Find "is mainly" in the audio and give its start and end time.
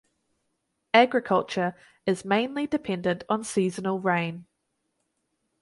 2.07-2.65